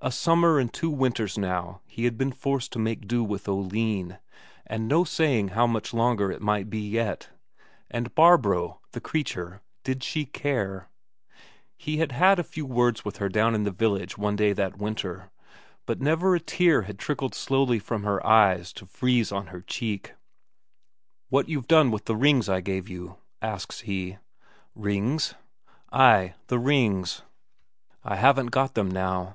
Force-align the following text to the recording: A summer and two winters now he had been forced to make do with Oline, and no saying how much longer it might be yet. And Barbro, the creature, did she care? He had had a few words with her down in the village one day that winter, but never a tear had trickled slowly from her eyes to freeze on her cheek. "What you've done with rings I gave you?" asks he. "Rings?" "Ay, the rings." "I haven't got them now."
A 0.00 0.12
summer 0.12 0.58
and 0.60 0.72
two 0.72 0.90
winters 0.90 1.36
now 1.36 1.80
he 1.84 2.04
had 2.04 2.16
been 2.16 2.30
forced 2.32 2.72
to 2.72 2.78
make 2.78 3.06
do 3.08 3.22
with 3.22 3.48
Oline, 3.48 4.18
and 4.64 4.86
no 4.86 5.02
saying 5.02 5.48
how 5.48 5.66
much 5.66 5.92
longer 5.92 6.30
it 6.30 6.40
might 6.40 6.70
be 6.70 6.78
yet. 6.80 7.28
And 7.90 8.14
Barbro, 8.14 8.80
the 8.92 9.00
creature, 9.00 9.60
did 9.82 10.04
she 10.04 10.24
care? 10.24 10.88
He 11.76 11.96
had 11.98 12.12
had 12.12 12.38
a 12.38 12.44
few 12.44 12.64
words 12.64 13.04
with 13.04 13.16
her 13.16 13.28
down 13.28 13.56
in 13.56 13.64
the 13.64 13.72
village 13.72 14.16
one 14.16 14.36
day 14.36 14.52
that 14.52 14.78
winter, 14.78 15.30
but 15.84 16.00
never 16.00 16.34
a 16.36 16.40
tear 16.40 16.82
had 16.82 16.98
trickled 16.98 17.34
slowly 17.34 17.80
from 17.80 18.04
her 18.04 18.24
eyes 18.24 18.72
to 18.74 18.86
freeze 18.86 19.32
on 19.32 19.48
her 19.48 19.60
cheek. 19.60 20.14
"What 21.28 21.48
you've 21.48 21.68
done 21.68 21.90
with 21.90 22.08
rings 22.08 22.48
I 22.48 22.60
gave 22.60 22.88
you?" 22.88 23.16
asks 23.42 23.80
he. 23.80 24.18
"Rings?" 24.76 25.34
"Ay, 25.92 26.34
the 26.46 26.58
rings." 26.60 27.22
"I 28.04 28.14
haven't 28.16 28.52
got 28.52 28.74
them 28.74 28.88
now." 28.90 29.34